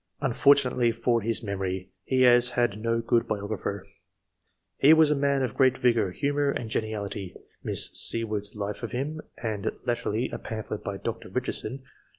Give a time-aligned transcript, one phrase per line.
[0.19, 3.85] Unfortunately for his memory, he has had no good biographer.
[4.79, 9.21] He was a man of great vigour, humour and geniality (Miss Seward's life of him,
[9.43, 11.29] and latterly a pamphlet by Dr.
[11.29, 11.91] Richardson; 40 EXGLISH MEN OF SCIENCE, [chap.